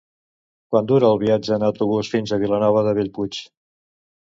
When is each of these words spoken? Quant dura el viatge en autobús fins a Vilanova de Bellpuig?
Quant 0.73 0.87
dura 0.93 1.11
el 1.11 1.21
viatge 1.25 1.53
en 1.59 1.67
autobús 1.69 2.13
fins 2.17 2.33
a 2.39 2.43
Vilanova 2.49 2.87
de 2.91 2.99
Bellpuig? 3.03 3.43